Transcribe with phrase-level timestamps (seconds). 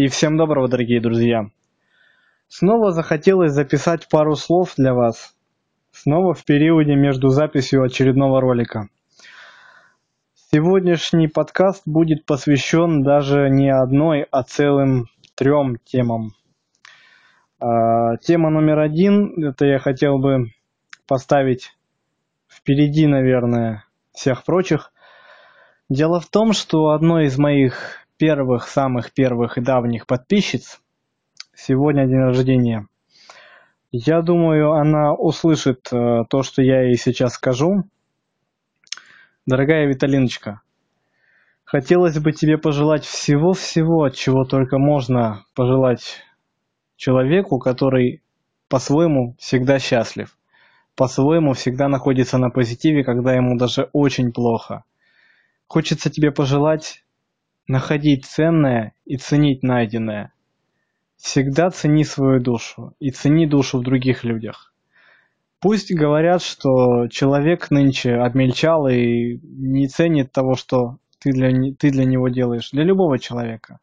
[0.00, 1.50] И всем доброго, дорогие друзья.
[2.48, 5.36] Снова захотелось записать пару слов для вас.
[5.92, 8.88] Снова в периоде между записью очередного ролика.
[10.50, 16.30] Сегодняшний подкаст будет посвящен даже не одной, а целым трем темам.
[17.58, 20.46] А, тема номер один, это я хотел бы
[21.06, 21.76] поставить
[22.48, 24.94] впереди, наверное, всех прочих.
[25.90, 30.82] Дело в том, что одной из моих первых, самых первых и давних подписчиц
[31.54, 32.86] сегодня день рождения.
[33.90, 37.84] Я думаю, она услышит э, то, что я ей сейчас скажу,
[39.46, 40.60] Дорогая Виталиночка,
[41.64, 46.18] хотелось бы тебе пожелать всего-всего, чего только можно пожелать
[46.96, 48.22] человеку, который
[48.68, 50.36] по-своему всегда счастлив,
[50.94, 54.84] по-своему всегда находится на позитиве, когда ему даже очень плохо.
[55.66, 57.02] Хочется тебе пожелать
[57.66, 60.32] находить ценное и ценить найденное.
[61.16, 64.72] Всегда цени свою душу и цени душу в других людях.
[65.60, 72.06] Пусть говорят, что человек нынче обмельчал и не ценит того, что ты для, ты для
[72.06, 73.78] него делаешь, для любого человека.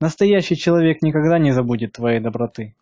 [0.00, 2.74] Настоящий человек никогда не забудет твоей доброты.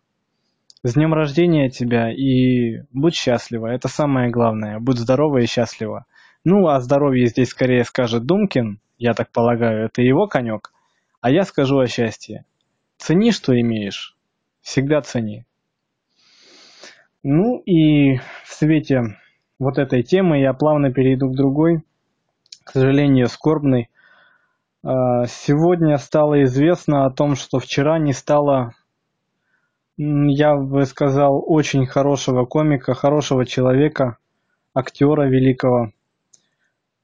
[0.83, 6.05] С днем рождения тебя и будь счастлива, это самое главное, будь здорова и счастлива.
[6.43, 10.73] Ну, а здоровье здесь скорее скажет Думкин, я так полагаю, это его конек,
[11.21, 12.45] а я скажу о счастье.
[12.97, 14.15] Цени, что имеешь,
[14.61, 15.45] всегда цени.
[17.23, 19.17] Ну и в свете
[19.59, 21.83] вот этой темы я плавно перейду к другой,
[22.63, 23.89] к сожалению, скорбной.
[24.83, 28.73] А, сегодня стало известно о том, что вчера не стало,
[29.97, 34.17] я бы сказал, очень хорошего комика, хорошего человека,
[34.73, 35.91] актера великого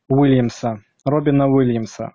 [0.08, 2.14] Уильямса, Робина Уильямса.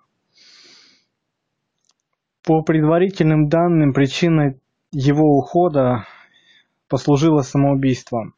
[2.43, 4.59] По предварительным данным, причиной
[4.91, 6.05] его ухода
[6.87, 8.33] послужило самоубийством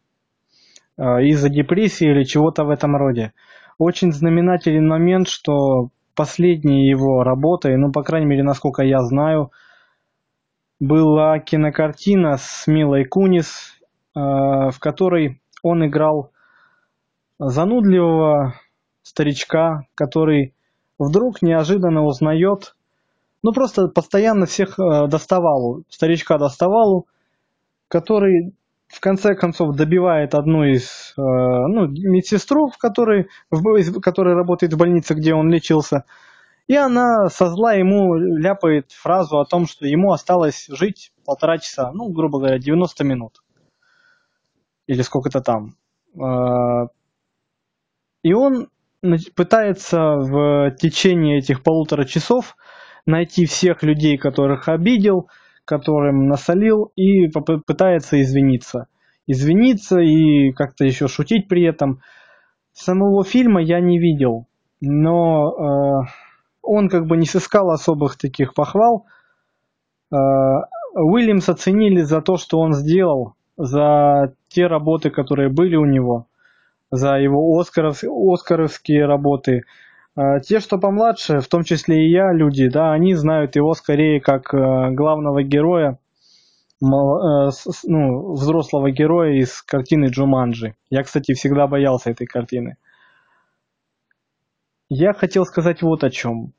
[0.97, 3.34] э, из-за депрессии или чего-то в этом роде.
[3.78, 9.51] Очень знаменателен момент, что последней его работой, ну, по крайней мере, насколько я знаю,
[10.79, 13.79] была кинокартина с Милой Кунис,
[14.16, 16.31] э, в которой он играл
[17.39, 18.56] занудливого
[19.11, 20.55] старичка, который
[20.97, 22.75] вдруг неожиданно узнает,
[23.44, 27.07] ну просто постоянно всех э, доставал, старичка доставал,
[27.89, 28.53] который
[28.88, 34.77] в конце концов добивает одну из, э, ну, медсестру, в которой, в, которая работает в
[34.77, 36.05] больнице, где он лечился,
[36.67, 41.91] и она со зла ему ляпает фразу о том, что ему осталось жить полтора часа,
[41.91, 43.44] ну, грубо говоря, 90 минут.
[44.88, 45.75] Или сколько-то там.
[46.16, 46.88] Э,
[48.23, 48.67] и он
[49.35, 52.56] пытается в течение этих полутора часов
[53.06, 55.29] найти всех людей, которых обидел,
[55.66, 58.88] которым насолил и попытается извиниться.
[59.28, 62.01] Извиниться и как-то еще шутить при этом.
[62.73, 64.47] Самого фильма я не видел,
[64.79, 66.07] но э,
[66.62, 69.06] он как бы не сыскал особых таких похвал.
[70.12, 70.16] Э,
[70.95, 76.28] Уильямс оценили за то, что он сделал, за те работы, которые были у него,
[76.91, 79.63] за его оскаров, оскаровские работы,
[80.16, 84.19] а, те, что помладше, в том числе и я, люди, да, они знают его скорее
[84.19, 86.00] как э, главного героя,
[86.81, 90.75] э, ну, взрослого героя из картины Джуманджи.
[90.90, 92.75] Я, кстати, всегда боялся этой картины.
[94.90, 96.53] Я хотел сказать вот о чем.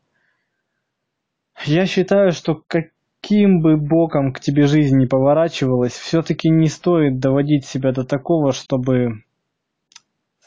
[1.67, 7.67] Я считаю, что каким бы боком к тебе жизнь не поворачивалась, все-таки не стоит доводить
[7.67, 9.23] себя до такого, чтобы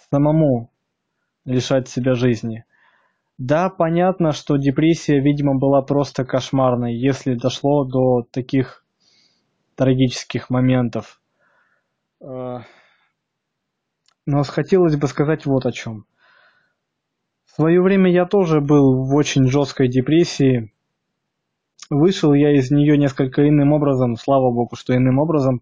[0.10, 0.72] самому
[1.46, 2.66] лишать себя жизни.
[3.38, 8.86] Да, понятно, что депрессия, видимо, была просто кошмарной, если дошло до таких
[9.76, 11.22] трагических моментов.
[12.22, 12.60] Э,
[14.26, 16.06] но хотелось бы сказать вот о чем.
[17.46, 20.74] В свое время я тоже был в очень жесткой депрессии.
[21.90, 25.62] Вышел я из нее несколько иным образом, слава богу, что иным образом.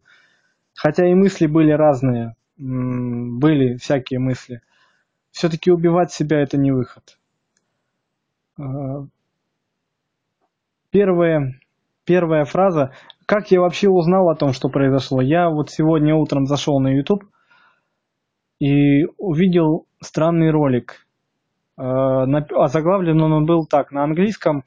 [0.76, 4.62] Хотя и мысли были разные, были всякие мысли.
[5.32, 7.18] Все-таки убивать себя это не выход.
[8.60, 9.06] Э,
[10.92, 11.60] первая,
[12.06, 12.92] первая фраза.
[13.26, 15.22] Как я вообще узнал о том, что произошло?
[15.22, 17.24] Я вот сегодня утром зашел на YouTube
[18.60, 21.08] и увидел странный ролик.
[21.76, 24.64] А заглавлен он был так, на английском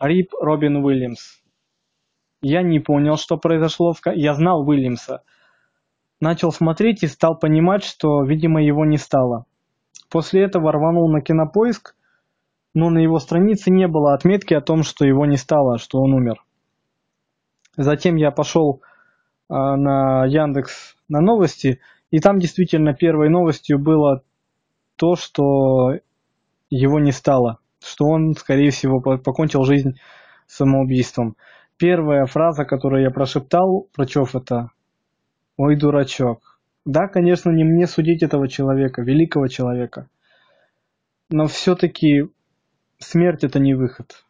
[0.00, 1.42] Рип Робин Уильямс.
[2.40, 3.94] Я не понял, что произошло.
[4.14, 5.22] Я знал Уильямса.
[6.20, 9.46] Начал смотреть и стал понимать, что, видимо, его не стало.
[10.10, 11.94] После этого рванул на кинопоиск
[12.78, 16.14] но на его странице не было отметки о том, что его не стало, что он
[16.14, 16.44] умер.
[17.76, 18.82] Затем я пошел
[19.48, 21.80] а, на Яндекс на новости,
[22.10, 24.22] и там действительно первой новостью было
[24.96, 25.94] то, что
[26.70, 29.98] его не стало, что он, скорее всего, покончил жизнь
[30.46, 31.36] самоубийством.
[31.78, 34.70] Первая фраза, которую я прошептал, Прочев это
[35.58, 36.60] «Ой, дурачок».
[36.86, 40.08] Да, конечно, не мне судить этого человека, великого человека.
[41.28, 42.30] Но все-таки
[42.98, 44.24] смерть это не выход.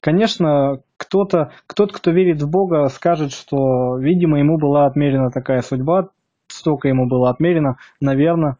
[0.00, 6.10] Конечно, кто-то, кто-то, кто верит в Бога, скажет, что, видимо, ему была отмерена такая судьба,
[6.48, 8.58] столько ему было отмерено, наверное.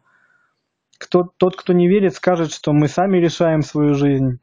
[0.97, 4.39] Кто, тот, кто не верит, скажет, что мы сами решаем свою жизнь.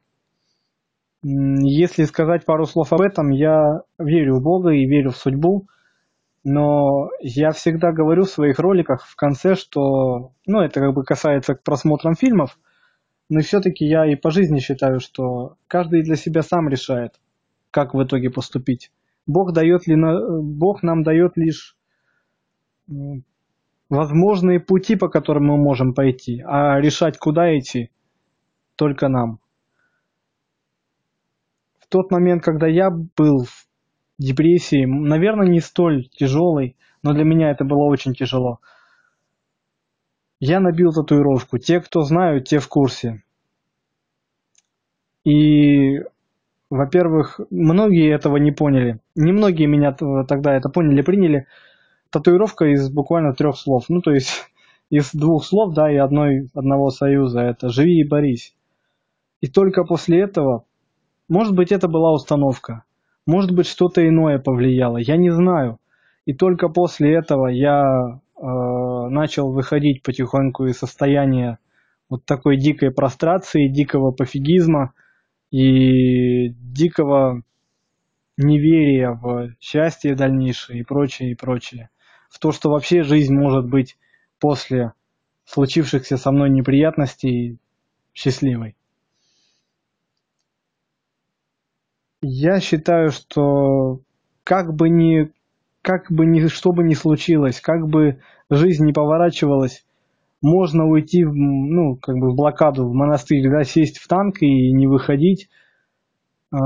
[1.23, 5.67] Если сказать пару слов об этом, я верю в Бога и верю в судьбу,
[6.45, 11.55] но я всегда говорю в своих роликах в конце, что, ну, это как бы касается
[11.55, 12.59] к просмотрам фильмов,
[13.31, 17.19] но все-таки я и по жизни считаю, что каждый для себя сам решает,
[17.71, 18.93] как в итоге поступить.
[19.27, 21.79] Бог дает ли Бог нам дает лишь
[23.89, 27.91] возможные пути, по которым мы можем пойти, а решать, куда идти,
[28.77, 29.41] только нам.
[31.79, 33.67] В тот момент, когда я был в
[34.19, 38.61] депрессии, наверное, не столь тяжелой, но для меня это было очень тяжело.
[40.41, 41.59] Я набил татуировку.
[41.59, 43.23] Те, кто знают, те в курсе.
[45.25, 46.03] И,
[46.71, 49.01] во-первых, многие этого не поняли.
[49.15, 51.47] Немногие меня тогда это поняли, приняли
[52.11, 53.87] татуировка из буквально трех слов.
[53.89, 54.51] Ну, то есть
[54.91, 57.41] из двух слов, да, и одной, одного союза.
[57.41, 58.55] Это «живи и борись».
[59.41, 60.65] И только после этого,
[61.29, 62.85] может быть, это была установка,
[63.27, 65.79] может быть, что-то иное повлияло, я не знаю.
[66.27, 71.59] И только после этого я э, начал выходить потихоньку из состояния
[72.09, 74.93] вот такой дикой прострации, дикого пофигизма
[75.51, 77.43] и дикого
[78.37, 81.91] неверия в счастье дальнейшее и прочее, и прочее
[82.35, 83.97] в то, что вообще жизнь может быть
[84.41, 84.93] после
[85.45, 87.59] случившихся со мной неприятностей
[88.13, 88.77] счастливой.
[92.27, 94.01] Я считаю, что
[94.45, 95.31] как бы ни,
[95.83, 98.19] как бы ни, что бы ни случилось, как бы
[98.49, 99.85] жизнь не поворачивалась,
[100.41, 104.73] можно уйти в, ну, как бы в блокаду, в монастырь, да, сесть в танк и
[104.73, 105.51] не выходить,
[106.51, 106.57] э,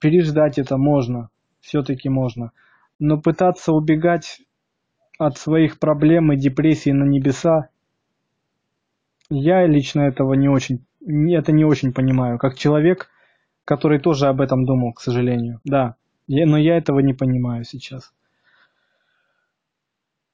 [0.00, 1.28] переждать это можно,
[1.60, 2.52] все-таки можно.
[2.98, 4.40] Но пытаться убегать
[5.18, 7.68] от своих проблем и депрессий на небеса,
[9.28, 13.10] я лично этого не очень, это не очень понимаю, как человек,
[13.68, 15.60] который тоже об этом думал, к сожалению.
[15.64, 18.14] Да, но я этого не понимаю сейчас.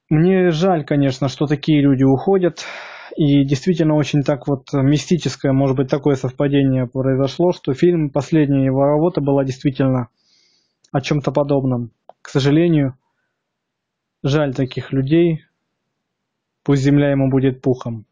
[0.08, 2.64] Мне жаль, конечно, что такие люди уходят.
[3.16, 8.84] И действительно очень так вот мистическое, может быть, такое совпадение произошло, что фильм, последняя его
[8.84, 10.08] работа была действительно
[10.92, 11.90] о чем-то подобном.
[12.22, 12.96] К сожалению,
[14.26, 15.44] Жаль таких людей.
[16.62, 18.06] Пусть земля ему будет пухом.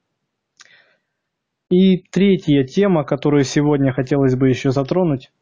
[1.73, 5.33] И третья тема, которую сегодня хотелось бы еще затронуть.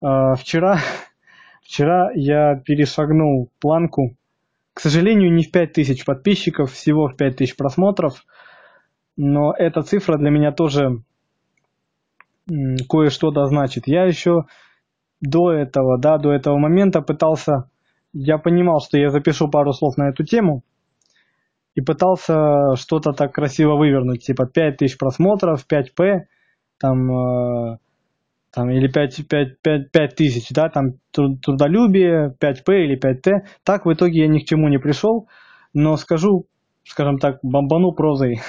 [0.00, 0.78] А, вчера,
[1.64, 4.14] вчера я перешагнул планку.
[4.74, 8.24] К сожалению, не в 5000 подписчиков, всего в 5000 просмотров.
[9.16, 11.02] Но эта цифра для меня тоже
[12.88, 13.88] кое-что да значит.
[13.88, 14.44] Я еще
[15.20, 17.68] до этого, да, до этого момента пытался
[18.12, 20.62] я понимал, что я запишу пару слов на эту тему
[21.74, 26.26] и пытался что-то так красиво вывернуть, типа 5000 просмотров, 5P,
[26.78, 27.78] там, э,
[28.52, 33.46] там или 5, 5, 5, 5 тысяч, да, там трудолюбие, 5P или 5T.
[33.64, 35.28] Так в итоге я ни к чему не пришел,
[35.72, 36.46] но скажу,
[36.84, 38.40] скажем так, бомбану прозой.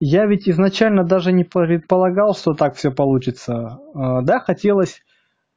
[0.00, 3.78] Я ведь изначально даже не предполагал, что так все получится.
[3.94, 5.02] Э, да, хотелось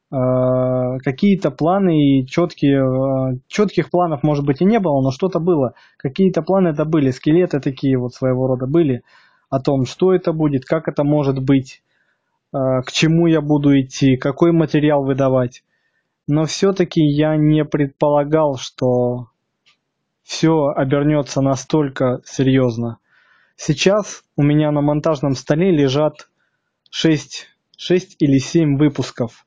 [0.10, 5.74] какие-то планы и четкие, э, четких планов, может быть, и не было, но что-то было.
[5.98, 9.04] Какие-то планы это были, скелеты такие вот своего рода были
[9.50, 11.84] о том, что это будет, как это может быть,
[12.54, 15.64] э, к чему я буду идти, какой материал выдавать.
[16.26, 19.28] Но все-таки я не предполагал, что
[20.24, 23.00] все обернется настолько серьезно.
[23.58, 26.30] Сейчас у меня на монтажном столе лежат
[26.92, 27.48] 6,
[27.78, 29.44] 6 или 7 выпусков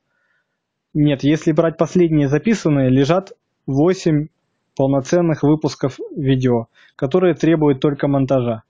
[0.93, 3.31] нет, если брать последние записанные, лежат
[3.67, 4.27] 8
[4.75, 8.63] полноценных выпусков видео, которые требуют только монтажа.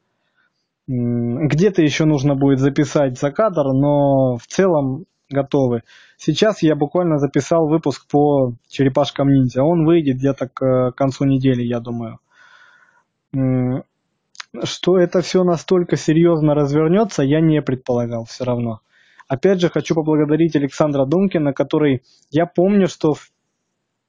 [0.87, 5.83] Где-то еще нужно будет записать за кадр, но в целом готовы.
[6.17, 9.63] Сейчас я буквально записал выпуск по черепашкам ниндзя.
[9.63, 12.19] Он выйдет где-то к концу недели, я думаю.
[14.63, 18.81] Что это все настолько серьезно развернется, я не предполагал все равно.
[19.31, 23.31] Опять же, хочу поблагодарить Александра Думкина, который, я помню, что в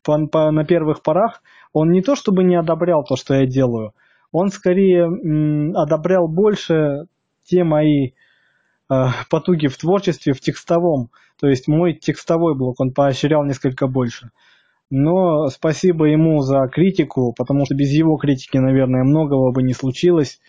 [0.02, 3.95] по, по, на первых порах он не то чтобы не одобрял то, что я делаю,
[4.33, 7.07] он скорее м, одобрял больше
[7.45, 8.09] те мои
[8.91, 11.11] э, потуги в творчестве, в текстовом.
[11.38, 14.33] То есть мой текстовой блок он поощрял несколько больше.
[14.91, 20.41] Но спасибо ему за критику, потому что без его критики, наверное, многого бы не случилось.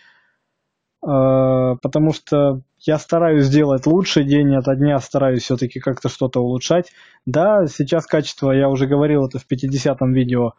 [1.06, 6.92] Э, потому что я стараюсь сделать лучше день ото дня, стараюсь все-таки как-то что-то улучшать.
[7.26, 10.52] Да, сейчас качество, я уже говорил это в 50-м видео,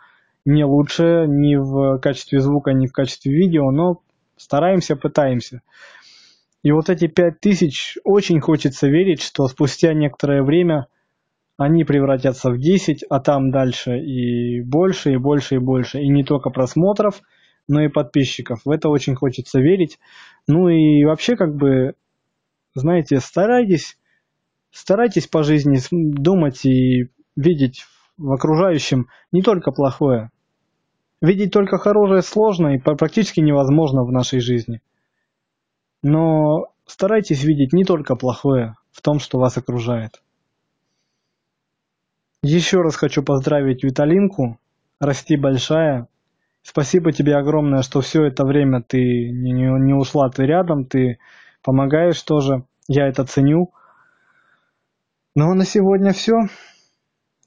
[0.45, 4.01] не лучше ни в качестве звука, ни в качестве видео, но
[4.37, 5.61] стараемся, пытаемся.
[6.61, 10.87] И вот эти 5000, очень хочется верить, что спустя некоторое время
[11.57, 16.01] они превратятся в 10, а там дальше и больше, и больше, и больше.
[16.01, 17.21] И не только просмотров,
[17.67, 18.61] но и подписчиков.
[18.65, 19.99] В это очень хочется верить.
[20.47, 21.95] Ну и вообще, как бы,
[22.73, 23.97] знаете, старайтесь,
[24.71, 27.85] старайтесь по жизни думать и видеть
[28.17, 30.31] в окружающем не только плохое.
[31.21, 34.81] Видеть только хорошее сложно и практически невозможно в нашей жизни.
[36.03, 40.21] Но старайтесь видеть не только плохое в том, что вас окружает.
[42.43, 44.59] Еще раз хочу поздравить Виталинку.
[44.99, 46.07] Расти большая.
[46.67, 51.19] Спасибо тебе огромное, что все это время ты не, не, ушла, ты рядом, ты
[51.63, 52.65] помогаешь тоже.
[52.87, 53.71] Я это ценю.
[55.35, 56.47] Ну а на сегодня все.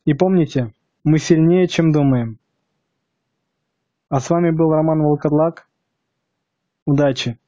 [0.04, 0.72] И помните,
[1.02, 2.38] мы сильнее, чем думаем.
[4.08, 5.66] А с вами был Роман Волкодлак.
[6.86, 7.40] Удачи!